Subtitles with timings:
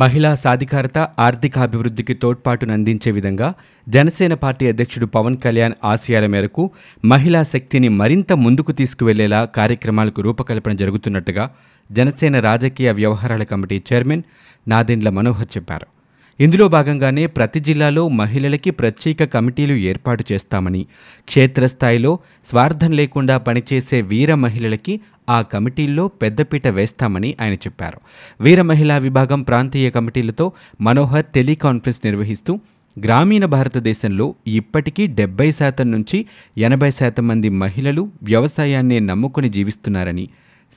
[0.00, 2.14] మహిళా సాధికారత ఆర్థిక అభివృద్ధికి
[3.10, 3.48] విధంగా
[3.86, 6.62] జనసేన పార్టీ అధ్యక్షుడు పవన్ కళ్యాణ్ ఆశయాల మేరకు
[7.04, 11.44] మహిళా శక్తిని మరింత ముందుకు తీసుకువెళ్ళేలా కార్యక్రమాలకు రూపకల్పన జరుగుతున్నట్టుగా
[11.90, 14.24] జనసేన రాజకీయ వ్యవహారాల కమిటీ చైర్మన్
[14.68, 15.86] నాదెండ్ల మనోహర్ చెప్పారు.
[16.40, 20.86] ఇందులో భాగంగానే ప్రతి జిల్లాలో మహిళలకి ప్రత్యేక కమిటీలు ఏర్పాటు చేస్తామని
[21.26, 22.18] క్షేత్రస్థాయిలో
[22.50, 28.00] స్వార్థం లేకుండా పనిచేసే వీర మహిళలకి ఆ కమిటీల్లో పెద్దపీట వేస్తామని ఆయన చెప్పారు.
[28.40, 32.60] వీర మహిళా విభాగం ప్రాంతీయ కమిటీలతో మనోహర్ టెలికాన్ఫరెన్స్ నిర్వహిస్తూ
[32.98, 36.26] గ్రామీణ భారతదేశంలో ఇప్పటికీ డెబ్బై శాతం నుంచి
[36.58, 40.28] ఎనభై శాతం మంది మహిళలు వ్యవసాయాన్నే నమ్ముకుని జీవిస్తున్నారని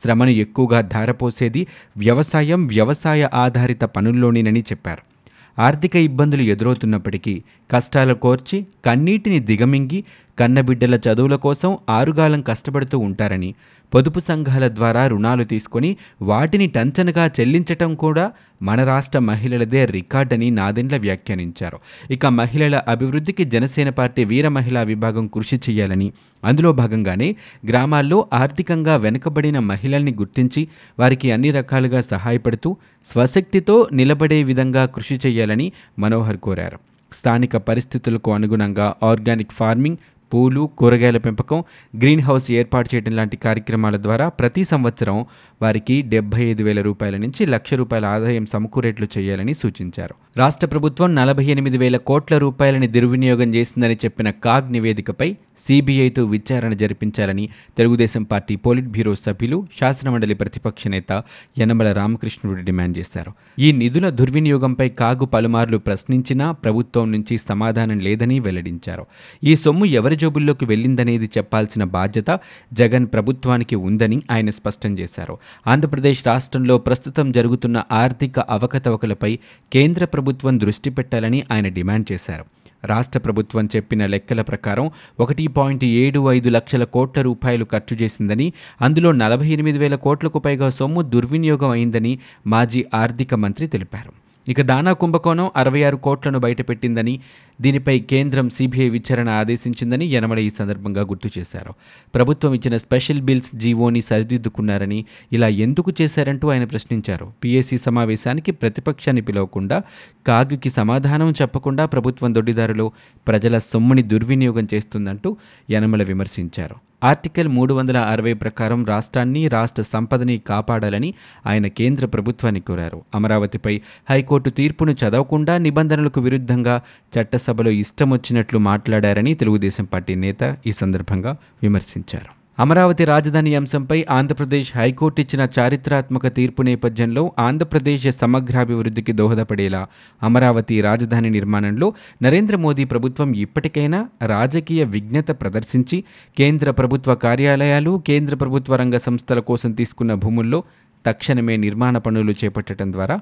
[0.04, 5.17] శ్రమను ఎక్కువగా ధారపోసేది వ్యవసాయం వ్యవసాయ ఆధారిత పనుల్లోనేనని చెప్పారు.
[5.58, 7.34] ఆర్థిక ఇబ్బందులు ఎదురవుతున్నప్పటికీ
[7.72, 10.00] కష్టాలు కోర్చి కన్నీటిని దిగమింగి
[10.40, 13.56] కన్నబిడ్డల చదువుల కోసం ఆరుగాలం కష్టపడుతూ ఉంటారని
[13.94, 21.80] పొదుపు సంఘాల ద్వారా రుణాలు తీసుకొని వాటిని టంచనగా చెల్లించటం కూడా మన రాష్ట్ర మహిళలదే రికార్డని నాదెండ్ల వ్యాఖ్యానించారు.
[22.12, 26.12] ఇక మహిళల అభివృద్ధికి జనసేన పార్టీ వీర మహిళా విభాగం కృషి చేయాలని
[26.44, 27.36] అందులో భాగంగానే
[27.68, 30.68] గ్రామాల్లో ఆర్థికంగా వెనుకబడిన మహిళల్ని గుర్తించి
[31.00, 32.78] వారికి అన్ని రకాలుగా సహాయపడుతూ
[33.12, 36.80] స్వశక్తితో నిలబడే విధంగా కృషి చేయాలని మనోహర్ కోరారు.
[37.14, 39.98] స్థానిక పరిస్థితులకు అనుగుణంగా ఆర్గానిక్ ఫార్మింగ్
[40.34, 41.64] పూలు కూరగాయల పెంపకం
[41.96, 45.26] గ్రీన్ హౌస్ ఏర్పాటు చేయడం లాంటి కార్యక్రమాల ద్వారా ప్రతి సంవత్సరం
[45.62, 50.16] వారికి డెబ్బై ఐదు వేల రూపాయల నుంచి లక్ష రూపాయల ఆదాయం సమకూరేట్లు చేయాలని సూచించారు.
[50.38, 55.36] రాష్ట్ర ప్రభుత్వం నలభై ఎనిమిది వేల కోట్ల రూపాయలని దుర్వినియోగం చేసిందని చెప్పిన కాగ్ నివేదికపై
[55.68, 61.24] సిబిఐతో విచారణ జరిపించాలని తెలుగుదేశం పార్టీ పోలిట్ బ్యూరో సభ్యులు శాసనమండలి ప్రతిపక్ష నేత
[61.60, 63.32] యనమల రామకృష్ణుడు డిమాండ్ చేశారు.
[63.60, 69.06] ఈ నిధుల దుర్వినియోగంపై కాగు పలుమార్లు ప్రశ్నించినా ప్రభుత్వం నుంచి సమాధానం లేదని వెల్లడించారు.
[69.44, 72.40] ఈ సొమ్ము ఎవరి జోబుల్లోకి వెళ్ళిందనేది చెప్పాల్సిన బాధ్యత
[72.74, 75.38] జగన్ ప్రభుత్వానికి ఉందని ఆయన స్పష్టం చేశారు.
[75.68, 79.34] ఆంధ్రప్రదేశ్ రాష్ట్రంలో ప్రస్తుతం జరుగుతున్న ఆర్థిక అవకతవకలపై
[79.74, 82.46] కేంద్ర ప్రభుత్వం ప్రభుత్వం దృష్టి పెట్టాలని ఆయన డిమాండ్ చేశారు.
[82.86, 89.12] రాష్ట్ర ప్రభుత్వం చెప్పిన లెక్కల ప్రకారం ఒకటి పాయింట్ ఏడు ఐదు లక్షల కోట్ల రూపాయలు ఖర్చు చేసిందని అందులో
[89.12, 94.27] నలభై ఎనిమిది వేల కోట్లకు పైగా సొమ్ము దుర్వినియోగం అయిందని మాజీ ఆర్థిక మంత్రి తెలిపారు.
[94.48, 97.20] ఇక దానా కుంభకోణం అరవై ఆరు కోట్లను బయటపెట్టిందని
[97.62, 101.74] దీనిపై కేంద్రం సిబిఐ విచారణ ఆదేశించిందని యనమల ఈ సందర్భంగా గుర్తు చేశారు.
[102.16, 107.34] ప్రభుత్వం ఇచ్చిన స్పెషల్ బిల్స్ జీవోని సరిదిద్దుకున్నారని ఇలా ఎందుకు చేశారంటూ ఆయన ప్రశ్నించారు.
[107.44, 109.82] పీఏసీ సమావేశానికి ప్రతిపక్షాన్ని పిలవకుండా
[110.28, 112.92] కాగికి సమాధానం చెప్పకుండా ప్రభుత్వం దొడ్డిదారులో
[113.28, 115.38] ప్రజల సొమ్ముని దుర్వినియోగం చేస్తుందంటూ
[115.72, 116.87] యనమల విమర్శించారు.
[117.04, 121.14] ఆర్టికల్ మూడు వందల అరవై ప్రకారం రాష్ట్రాన్ని రాష్ట్ర సంపదని కాపాడాలని
[121.48, 123.02] ఆయన కేంద్ర ప్రభుత్వాన్ని కోరారు.
[123.16, 126.82] అమరావతిపై హైకోర్టు తీర్పును చదవకుండా నిబంధనలకు విరుద్ధంగా
[127.20, 132.37] చట్టసభలో ఇష్టమొచ్చినట్లు మాట్లాడారని తెలుగుదేశం పార్టీ నేత ఈ సందర్భంగా విమర్శించారు.
[132.58, 139.82] అమరావతి రాజధాని అంశంపై ఆంధ్రప్రదేశ్ హైకోర్టు ఇచ్చిన చారిత్రాత్మక తీర్పు నేపథ్యంలో ఆంధ్రప్రదేశ్ సమగ్రాభివృద్ధికి దోహదపడేలా
[140.22, 141.88] అమరావతి రాజధాని నిర్మాణంలో
[142.24, 146.00] నరేంద్ర మోదీ ప్రభుత్వం ఇప్పటికైనా రాజకీయ విజ్ఞత ప్రదర్శించి
[146.38, 150.62] కేంద్ర ప్రభుత్వ కార్యాలయాలు కేంద్ర ప్రభుత్వ రంగ సంస్థల కోసం తీసుకున్న భూముల్లో
[151.06, 153.18] తక్షణమే నిర్మాణ పనులు చేపట్టడం ద్వారా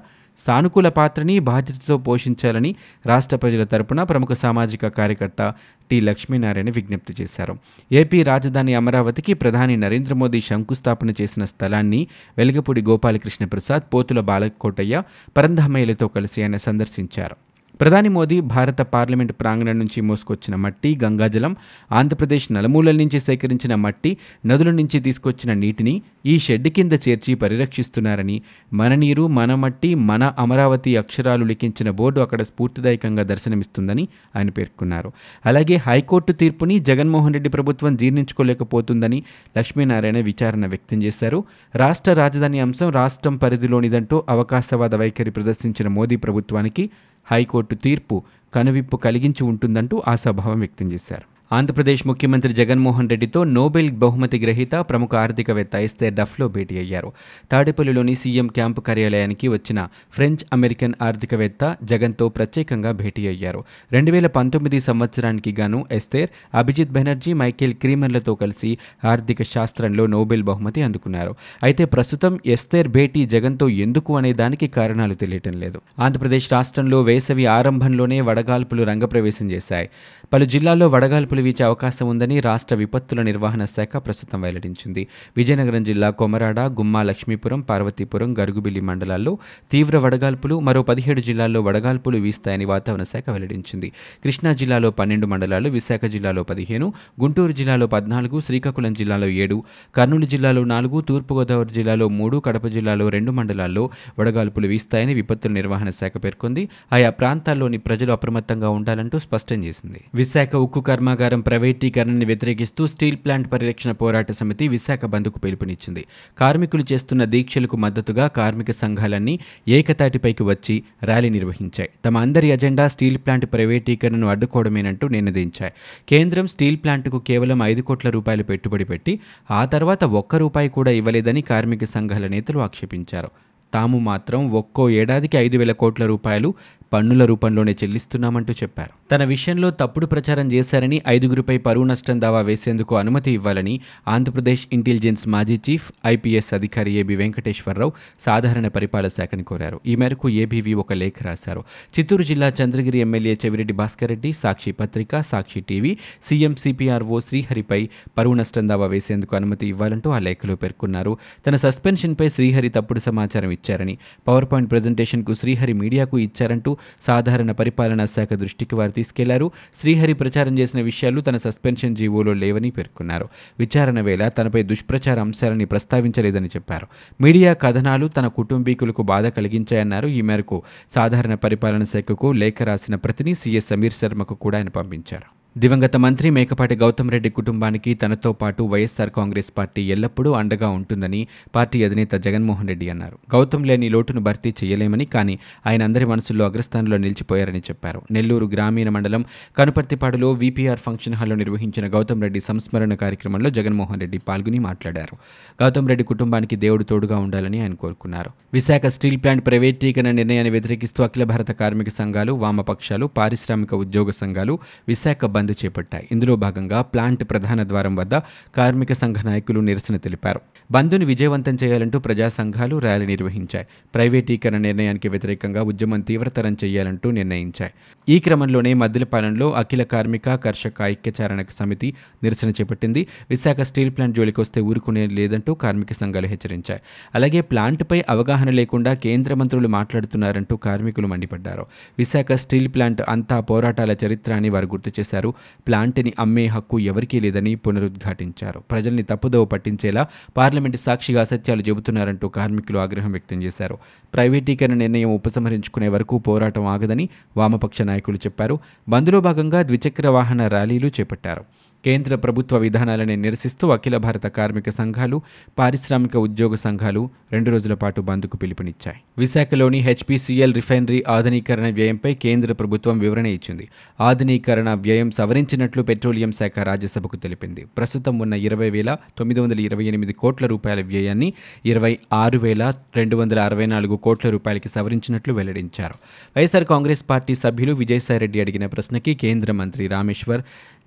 [0.46, 2.74] సానుకూల పాత్రని బాధ్యతతో పోషించాలని
[3.06, 5.54] రాష్ట్ర ప్రజల తరపున ప్రముఖ సామాజిక కార్యకర్త
[5.90, 7.58] టి లక్ష్మీనారాయణ విజ్ఞప్తి చేశారు.
[7.92, 12.06] ఏపీ రాజధాని అమరావతికి ప్రధాని నరేంద్ర మోదీ శంకుస్థాపన చేసిన స్థలాన్ని
[12.38, 15.02] వెలగపూడి గోపాలకృష్ణ ప్రసాద్ పోతుల బాలకోటయ్య
[15.36, 17.45] పరంధామయ్యలతో కలిసి ఆయన సందర్శించారు.
[17.80, 21.56] ప్రధాని మోదీ భారత పార్లమెంట్ ప్రాంగణం నుంచి మోసుకొచ్చిన మట్టి గంగాజలం
[21.92, 24.16] ఆంధ్రప్రదేశ్ నలుమూలల నుంచి సేకరించిన మట్టి
[24.46, 28.42] నదుల నుంచి తీసుకొచ్చిన నీటిని ఈ షెడ్ కింద చేర్చి పరిరక్షిస్తున్నారని
[28.72, 35.12] మన నీరు మన మట్టి మన అమరావతి అక్షరాలు లిఖించిన బోర్డు అక్కడ స్ఫూర్తిదాయకంగా దర్శనమిస్తుందని ఆయన పేర్కొన్నారు.
[35.46, 39.22] అలాగే హైకోర్టు తీర్పుని జగన్మోహన్ రెడ్డి ప్రభుత్వం జీర్ణించుకోలేకపోతుందని
[39.58, 41.44] లక్ష్మీనారాయణ విచారణ వ్యక్తం చేశారు.
[41.74, 46.90] రాష్ట్ర రాజధాని అంశం రాష్ట్రం పరిధిలోనిదంటూ అవకాశవాద వైఖరి ప్రదర్శించిన మోదీ ప్రభుత్వానికి
[47.32, 48.22] హైకోర్టు తీర్పు
[48.54, 51.35] కనువిప్పు కలిగించి ఉంటుందంటూ ఆశాభావం వ్యక్తం చేశారు.
[51.50, 57.12] ఆంధ్రప్రదేశ్ ముఖ్యమంత్రి జగన్మోహన్ రెడ్డితో నోబెల్ బహుమతి గ్రహీత ప్రముఖ ఆర్థికవేత్త ఎస్తే డఫ్లో భేటీ అయ్యారు.
[57.52, 63.64] తాడేపల్లిలోని సీఎం క్యాంపు కార్యాలయానికి వచ్చిన ఫ్రెంచ్ అమెరికన్ ఆర్థికవేత్త జగన్తో ప్రత్యేకంగా భేటీ అయ్యారు.
[63.92, 70.82] రెండు వేల పంతొమ్మిది సంవత్సరానికి గాను ఎస్తేర్ అభిజిత్ బెనర్జీ మైకేల్ క్రీమర్లతో కలిసి ఆర్థిక శాస్త్రంలో నోబెల్ బహుమతి
[70.82, 71.34] అందుకున్నారు.
[71.62, 75.80] అయితే ప్రస్తుతం ఎస్తేర్ భేటీ జగన్తో ఎందుకు అనే దానికి కారణాలు తెలియటం లేదు.
[75.98, 79.88] ఆంధ్రప్రదేశ్ రాష్ట్రంలో వేసవి ఆరంభంలోనే వడగాల్పులు రంగప్రవేశం చేశాయి.
[80.32, 85.06] పలు జిల్లాల్లో వడగాల్పులు వీచే అవకాశం ఉందని రాష్ట్ర విపత్తుల నిర్వహణ శాఖ ప్రస్తుతం వెల్లడించింది.
[85.36, 89.38] విజయనగరం జిల్లా కొమరాడ గుమ్మా లక్ష్మీపురం పార్వతీపురం గరుగుబిల్లి మండలాల్లో
[89.72, 93.92] తీవ్ర వడగాల్పులు మరో పదిహేడు జిల్లాల్లో వడగాల్పులు వీస్తాయని వాతావరణ శాఖ వెల్లడించింది.
[94.24, 99.62] కృష్ణా జిల్లాలో పన్నెండు మండలాలు విశాఖ జిల్లాలో పదిహేను గుంటూరు జిల్లాలో పద్నాలుగు శ్రీకాకుళం జిల్లాలో ఏడు
[99.94, 106.12] కర్నూలు జిల్లాలో నాలుగు తూర్పుగోదావరి జిల్లాలో మూడు కడప జిల్లాలో రెండు మండలాల్లో వడగాల్పులు వీస్తాయని విపత్తుల నిర్వహణ శాఖ
[106.16, 106.68] పేర్కొంది.
[106.92, 110.00] ఆయా ప్రాంతాల్లోని ప్రజలు అప్రమత్తంగా ఉండాలంటూ స్పష్టం చేసింది.
[110.16, 116.04] విశాఖ ఉక్కు కర్మాగారం ప్రైవేటీకరణని వ్యతిరేకిస్తూ స్టీల్ ప్లాంట్ పరిరక్షణ పోరాట సమితి విశాఖ బంద్కు పిలుపునిచ్చింది.
[116.40, 121.90] కార్మికులు చేస్తున్న దీక్షలకు మద్దతుగా కార్మిక సంఘాలన్నీ ఏకతాటిపైకి వచ్చి ర్యాలీ నిర్వహించాయి.
[122.04, 125.72] తమ అందరి అజెండా స్టీల్ ప్లాంట్ ప్రైవేటీకరణను అడ్డుకోవడమేనంటూ నినదించాయి.
[126.08, 129.20] కేంద్రం స్టీల్ ప్లాంట్కు కేవలం ఐదు కోట్ల రూపాయలు పెట్టుబడి పెట్టి
[129.50, 133.30] ఆ తర్వాత ఒక్క రూపాయి కూడా ఇవ్వలేదని కార్మిక సంఘాల నేతలు ఆక్షేపించారు.
[133.74, 136.54] తాము మాత్రం ఒక్కో ఏడాదికి ఐదు వేల కోట్ల రూపాయలు
[136.92, 138.90] పన్నుల రూపంలోనే చెల్లిస్తున్నామంటూ చెప్పారు.
[139.10, 145.60] తన విషయంలో తప్పుడు ప్రచారం చేశారని ఐదుగురిపై పరువు నష్టం దావా వేసేందుకు అనుమతి ఇవ్వాలని ఆంధ్రప్రదేశ్ ఇంటెలిజెన్స్ మాజీ
[145.70, 147.92] చీఫ్ ఐపీఎస్ అధికారి ఏబి వెంకటేశ్వరరావు
[148.26, 149.80] సాధారణ పరిపాలన శాఖని కోరారు.
[149.86, 151.64] ఈ మేరకు ఏబీవీ ఒక లేఖ రాశారు.
[151.98, 155.98] చిత్తూరు జిల్లా చంద్రగిరి ఎమ్మెల్యే చెవిరెడ్డి భాస్కర్ రెడ్డి సాక్షి పత్రిక సాక్షి టీవీ
[156.28, 161.18] సీఎం సిపిఆర్ఓ శ్రీహరిపై పరువు నష్టం దావా వేసేందుకు అనుమతి ఇవ్వాలంటూ ఆ లేఖలో పేర్కొన్నారు.
[161.46, 163.98] తన సస్పెన్షన్పై శ్రీహరి తప్పుడు సమాచారం ఇచ్చారని
[164.28, 166.75] పవర్ పాయింట్ ప్రజెంటేషన్కు శ్రీహరి మీడియాకు ఇచ్చారంటూ
[167.06, 169.50] సాధారణ పరిపాలనా శాఖ దృష్టికి వారు తీసుకెళ్ళారు.
[169.80, 173.28] శ్రీహరి ప్రచారం చేసిన విషయాలు తన సస్పెన్షన్ జీవోలో లేవని పేర్కొన్నారు.
[173.58, 176.86] విచారణ వేళ తనపై దుష్ప్రచార అంశాలని ప్రస్తావించలేదని చెప్పారు.
[177.20, 180.08] మీడియా కథనాలు తన కుటుంబీకులకు బాధ కలిగించాయన్నారు.
[180.08, 180.62] ఈ మేరకు
[180.94, 185.45] సాధారణ పరిపాలన శాఖకు లేఖ రాసిన ప్రతిని సీఎస్ సమీర్ శర్మకు కూడా ఆయన పంపించారు.
[185.58, 191.84] దివంగత మంత్రి మేకపాటి గౌతమ్ రెడ్డి కుటుంబానికి తనతో పాటు వైఎస్సార్ కాంగ్రెస్ పార్టీ ఎల్లప్పుడూ అండగా ఉంటుందని పార్టీ
[191.84, 193.18] అధినేత జగన్మోహన్ రెడ్డి అన్నారు.
[193.34, 198.02] గౌతమ్ లేని లోటును భర్తీ చేయలేమని కానీ ఆయన అందరి మనసుల్లో అగ్రస్థానంలో నిలిచిపోయారని చెప్పారు.
[198.10, 199.24] నెల్లూరు గ్రామీణ మండలం
[199.58, 205.16] కనుపర్తిపాడులో వీపీఆర్ ఫంక్షన్ హాల్లో నిర్వహించిన గౌతమ్ రెడ్డి సంస్మరణ కార్యక్రమంలో జగన్మోహన్ రెడ్డి పాల్గొని మాట్లాడారు.
[205.62, 208.30] గౌతమ్ రెడ్డి కుటుంబానికి దేవుడు తోడుగా ఉండాలని ఆయన కోరుకున్నారు.
[208.54, 214.58] విశాఖ స్టీల్ ప్లాంట్ ప్రైవేటీకరణ నిర్ణయాన్ని వ్యతిరేకిస్తూ అఖిల భారత కార్మిక సంఘాలు వామపక్షాలు పారిశ్రామిక ఉద్యోగ సంఘాలు
[214.88, 216.08] విశాఖ బంద్ చేపట్టాయి.
[216.12, 218.14] ఇందులో భాగంగా ప్లాంట్ ప్రధాన ద్వారం వద్ద
[218.56, 220.40] కార్మిక సంఘ నాయకులు నిరసన తెలిపారు.
[220.70, 223.66] బంద్ను విజయవంతం చేయాలంటూ ప్రజా సంఘాలు ర్యాలీ నిర్వహించాయి.
[223.94, 227.72] ప్రైవేటీకరణ నిర్ణయానికి వ్యతిరేకంగా ఉద్యమం తీవ్రతరం చేయాలంటూ నిర్ణయించాయి.
[228.08, 233.06] ఈ క్రమంలోనే మద్దిలపాలెంలో అఖిల కార్మిక కర్షక ఐక్యచారణ సమితి నిరసన చేపట్టింది.
[233.30, 236.80] విశాఖ స్టీల్ ప్లాంట్ జోలికి వస్తే ఊరుకునే లేదంటూ కార్మిక సంఘాలు హెచ్చరించాయి.
[237.14, 241.66] అలాగే ప్లాంట్పై అవగాహన లేకుండా కేంద్ర మంత్రులు మాట్లాడుతున్నారంటూ కార్మికులు మండిపడ్డారు.
[241.98, 245.34] విశాఖ స్టీల్ ప్లాంట్ అంతా పోరాటాల చరిత్ర అని వారు గుర్తు చేశారు.
[245.66, 248.58] ప్లాంట్ని అమ్మే హక్కు ఎవరికీ లేదని పునరుద్ఘాటించారు.
[248.70, 253.78] ప్రజల్ని తప్పుదోవ పట్టించేలా పార్లమెంట్ సాక్షిగా అసత్యాలు చెబుతున్నారంటూ కార్మికులు ఆగ్రహం వ్యక్తం చేశారు.
[254.14, 258.58] ప్రైవేటీకరణ నిర్ణయం ఉపసంహరించుకునే వరకు పోరాటం ఆగదని వామపక్ష నాయకులు చెప్పారు.
[258.88, 261.44] బంద్లో భాగంగా ద్విచక్ర వాహన ర్యాలీలు చేపట్టారు.
[261.86, 265.22] కేంద్ర ప్రభుత్వ విధానాలని నిరసిస్తూ అఖిల భారత కార్మిక సంఘాలు
[265.58, 268.98] పారిశ్రామిక ఉద్యోగ సంఘాలు రెండు రోజుల పాటు బంద్కు పిలుపునిచ్చాయి.
[269.18, 273.68] విశాఖలోని హెచ్పీసీఎల్ రిఫైనరీ ఆధునీకరణ వ్యయంపై కేంద్ర ప్రభుత్వం వివరణ ఇచ్చింది.
[274.00, 277.64] ఆధునీకరణ వ్యయం సవరించినట్లు పెట్రోలియం శాఖ రాజ్యసభకు తెలిపింది.
[277.76, 281.32] ప్రస్తుతం ఉన్న ఇరవై వేల తొమ్మిది వందల ఇరవై ఎనిమిది కోట్ల రూపాయల వ్యయాన్ని
[281.66, 285.94] ఇరవై ఆరు వేల రెండు వందల అరవై నాలుగు కోట్ల రూపాయలకి సవరించినట్లు వెల్లడించారు.
[286.36, 290.42] వైఎస్ఆర్ కాంగ్రెస్ పార్టీ సభ్యులు విజయసాయిరెడ్డి అడిగిన ప్రశ్నకి కేంద్ర మంత్రి రామేశ్వర్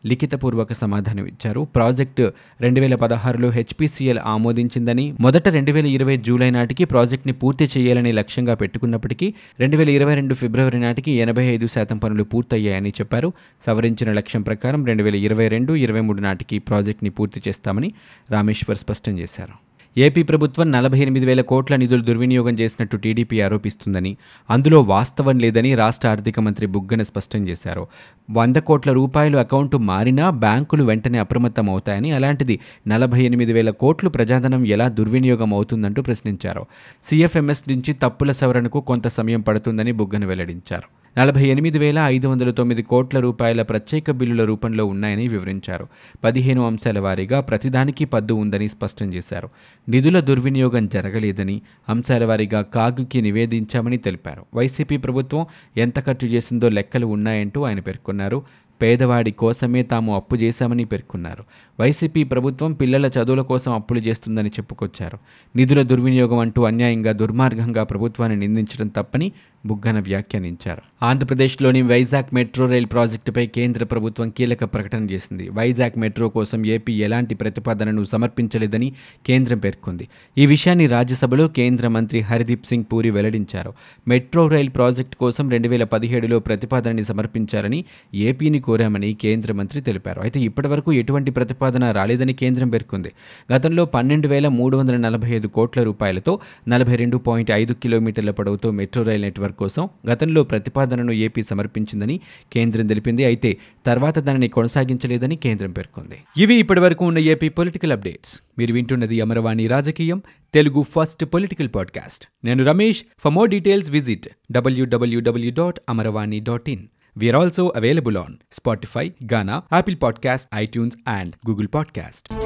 [0.06, 2.31] లిఖితపూర్వక సమాధానం ఇచ్చారు ప్రాజెక్టు
[2.62, 8.54] రెండు వేల పదహారులో హెచ్పిసిఎల్ ఆమోదించిందని మొదట రెండు వేల ఇరవై జూలై నాటికి ప్రాజెక్టుని పూర్తి చేయాలని లక్ష్యంగా
[8.54, 13.33] పెట్టుకున్నప్పటికీ రెండు వేల ఇరవై రెండు ఫిబ్రవరి నాటికి ఎనభై ఐదు శాతం పనులు పూర్తయ్యాయని చెప్పారు.
[13.68, 17.94] సవరించిన లక్ష్యం ప్రకారం రెండు వేల ఇరవై రెండు ఇరవై మూడు నాటికి ప్రాజెక్టుని పూర్తి చేస్తామని
[18.31, 19.69] రామేశ్వర్ స్పష్టం చేశారు.
[19.98, 24.18] ఏపీ ప్రభుత్వం నలభై ఎనిమిది వేల కోట్ల నిధులు దుర్వినియోగం చేసినట్టు టీడీపీ ఆరోపిస్తుందని
[24.50, 27.88] అందులో వాస్తవం లేదని రాష్ట్ర ఆర్థిక మంత్రి బుగ్గన స్పష్టం చేశారు.
[28.31, 34.68] వంద కోట్ల రూపాయలు అకౌంటు మారినా బ్యాంకులు వెంటనే అప్రమత్తం అవుతాయని అలాంటిది నలభై ఎనిమిది వేల కోట్లు ప్రజాధనం
[34.68, 36.66] ఎలా దుర్వినియోగం అవుతుందంటూ ప్రశ్నించారు.
[37.10, 41.08] సీఎఫ్ఎంఎస్ నుంచి తప్పుల సవరణకు కొంత సమయం పడుతుందని బుగ్గన వెల్లడించారు.
[41.19, 45.88] నలభై ఎనిమిది వేల ఐదు వందల తొమ్మిది కోట్ల రూపాయల ప్రత్యేక బిల్లుల రూపంలో ఉన్నాయని వివరించారు.
[46.23, 49.49] పదిహేను అంశాల వారీగా ప్రతిదానికి పద్దు ఉందని స్పష్టం చేశారు.
[49.90, 54.45] నిధుల దుర్వినియోగం జరగలేదని అంశాల వారీగా కాగ్కి నివేదించామని తెలిపారు.
[54.56, 55.45] వైసీపీ ప్రభుత్వం
[55.78, 58.44] ఎంత ఖర్చు చేసిందో లెక్కలు ఉన్నాయంటూ ఆయన పేర్కొన్నారు.
[58.81, 61.44] పేదవాడి కోసమే తాము అప్పు చేశామని పేర్కొన్నారు.
[61.80, 65.18] వైసీపీ ప్రభుత్వం పిల్లల చదువుల కోసం అప్పులు చేస్తుందని చెప్పుకొచ్చారు.
[65.56, 69.31] నిధుల దుర్వినియోగం అంటూ అన్యాయంగా దుర్మార్గంగా ప్రభుత్వాన్ని నిందించడం తప్పని
[69.66, 70.81] బుగ్గన వ్యాఖ్యానించారు.
[71.04, 75.49] ఆంధ్రప్రదేశ్లోని వైజాగ్ మెట్రో రైల్ ప్రాజెక్టుపై కేంద్ర ప్రభుత్వం కీలక ప్రకటన చేసింది.
[75.49, 78.94] వైజాగ్ మెట్రో కోసం ఏపీ ఎలాంటి ప్రతిపాదనను సమర్పించలేదని
[79.25, 80.07] కేంద్రం పేర్కొంది.
[80.37, 83.73] ఈ విషయాన్ని రాజ్యసభలో కేంద్ర మంత్రి హరిదీప్ సింగ్ పూరి వెల్లడించారు.
[84.07, 90.21] మెట్రో రైల్ ప్రాజెక్టు కోసం రెండు వేల పదిహేడులో ప్రతిపాదనని సమర్పించారని ఏపీని కోరామని కేంద్ర మంత్రి తెలిపారు.
[90.21, 93.11] అయితే ఇప్పటివరకు ఎటువంటి ప్రతిపాదన రాలేదని కేంద్రం పేర్కొంది.
[93.54, 98.71] గతంలో పన్నెండు వేల మూడు వందల నలభై ఐదు కోట్ల రూపాయలతో నలభై రెండు పాయింట్ ఐదు కిలోమీటర్ల పొడవుతో
[98.71, 102.20] మెట్రో రైల్ నెట్వర్క్ కోసం గతంలో ప్రతిపాదనను ఏపీ సమర్పించిందని
[102.54, 103.26] కేంద్రం తెలిపింది.
[103.26, 106.18] అయితే తర్వాత దానిని కొనసాగించలేదని కేంద్రం పేర్కొంది.
[106.38, 108.42] ఇవి ఇప్పటివరకు ఉన్న ఏపీ పొలిటికల్ అప్డేట్స్.
[108.58, 110.22] మీరు వింటున్నది అమరవాణి రాజకీయం
[110.54, 112.26] తెలుగు ఫస్ట్ పొలిటికల్ పాడ్కాస్ట్.
[112.46, 113.04] నేను Ramesh.
[113.24, 116.88] For more details visit WWW dot Amaravani dot in.
[117.20, 122.40] We are also available on Spotify, Ghana, Apple Podcast, iTunes, and Google Podcast.